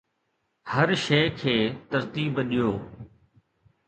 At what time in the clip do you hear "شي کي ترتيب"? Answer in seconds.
1.03-2.33